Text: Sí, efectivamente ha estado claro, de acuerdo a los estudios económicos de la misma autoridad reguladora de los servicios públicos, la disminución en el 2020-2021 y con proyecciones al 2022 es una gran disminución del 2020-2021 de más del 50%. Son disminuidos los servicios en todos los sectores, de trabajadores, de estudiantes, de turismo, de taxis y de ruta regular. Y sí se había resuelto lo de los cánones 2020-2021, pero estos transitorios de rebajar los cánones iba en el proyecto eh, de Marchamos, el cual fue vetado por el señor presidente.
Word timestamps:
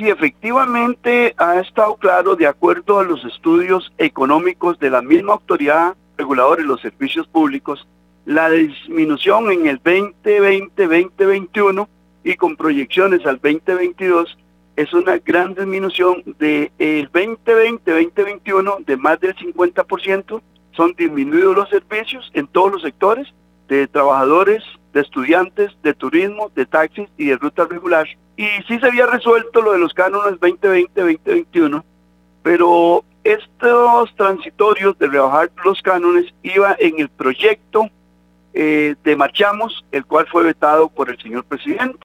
Sí, 0.00 0.08
efectivamente 0.08 1.34
ha 1.36 1.60
estado 1.60 1.94
claro, 1.96 2.34
de 2.34 2.46
acuerdo 2.46 3.00
a 3.00 3.04
los 3.04 3.22
estudios 3.26 3.92
económicos 3.98 4.78
de 4.78 4.88
la 4.88 5.02
misma 5.02 5.34
autoridad 5.34 5.94
reguladora 6.16 6.62
de 6.62 6.68
los 6.68 6.80
servicios 6.80 7.26
públicos, 7.26 7.86
la 8.24 8.48
disminución 8.48 9.52
en 9.52 9.66
el 9.66 9.82
2020-2021 9.82 11.86
y 12.24 12.34
con 12.36 12.56
proyecciones 12.56 13.26
al 13.26 13.42
2022 13.42 14.38
es 14.76 14.90
una 14.94 15.18
gran 15.18 15.52
disminución 15.52 16.22
del 16.38 16.70
2020-2021 17.12 18.86
de 18.86 18.96
más 18.96 19.20
del 19.20 19.36
50%. 19.36 20.40
Son 20.72 20.94
disminuidos 20.96 21.54
los 21.54 21.68
servicios 21.68 22.30
en 22.32 22.46
todos 22.46 22.72
los 22.72 22.80
sectores, 22.80 23.28
de 23.68 23.86
trabajadores, 23.86 24.64
de 24.92 25.00
estudiantes, 25.00 25.70
de 25.82 25.94
turismo, 25.94 26.50
de 26.54 26.66
taxis 26.66 27.08
y 27.16 27.26
de 27.26 27.36
ruta 27.36 27.66
regular. 27.68 28.06
Y 28.36 28.46
sí 28.66 28.78
se 28.78 28.86
había 28.86 29.06
resuelto 29.06 29.60
lo 29.60 29.72
de 29.72 29.78
los 29.78 29.92
cánones 29.92 30.40
2020-2021, 30.40 31.82
pero 32.42 33.04
estos 33.24 34.14
transitorios 34.16 34.98
de 34.98 35.08
rebajar 35.08 35.50
los 35.64 35.82
cánones 35.82 36.32
iba 36.42 36.74
en 36.78 37.00
el 37.00 37.08
proyecto 37.08 37.88
eh, 38.52 38.96
de 39.04 39.16
Marchamos, 39.16 39.84
el 39.92 40.04
cual 40.04 40.26
fue 40.30 40.42
vetado 40.42 40.88
por 40.88 41.10
el 41.10 41.20
señor 41.20 41.44
presidente. 41.44 41.98